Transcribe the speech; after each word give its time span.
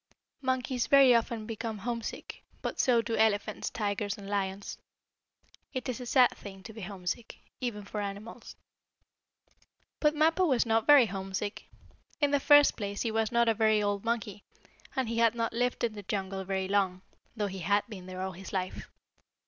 Monkeys 0.41 0.87
very 0.87 1.13
often 1.13 1.45
become 1.45 1.77
homesick, 1.77 2.41
but 2.63 2.79
so 2.79 3.03
do 3.03 3.15
elephants, 3.17 3.69
tigers 3.69 4.17
and 4.17 4.27
lions. 4.27 4.79
It 5.75 5.87
is 5.87 6.01
a 6.01 6.07
sad 6.07 6.31
thing 6.31 6.63
to 6.63 6.73
be 6.73 6.81
homesick, 6.81 7.37
even 7.59 7.85
for 7.85 8.01
animals. 8.01 8.55
But 9.99 10.15
Mappo 10.15 10.47
was 10.47 10.65
not 10.65 10.87
very 10.87 11.05
homesick. 11.05 11.65
In 12.19 12.31
the 12.31 12.39
first 12.39 12.75
place 12.75 13.03
he 13.03 13.11
was 13.11 13.31
not 13.31 13.47
a 13.47 13.53
very 13.53 13.79
old 13.83 14.03
monkey, 14.03 14.43
and 14.95 15.07
he 15.07 15.19
had 15.19 15.35
not 15.35 15.53
lived 15.53 15.83
in 15.83 15.93
the 15.93 16.01
jungle 16.01 16.43
very 16.45 16.67
long, 16.67 17.03
though 17.35 17.45
he 17.45 17.59
had 17.59 17.85
been 17.87 18.07
there 18.07 18.21
all 18.23 18.31
his 18.31 18.51
life. 18.51 18.87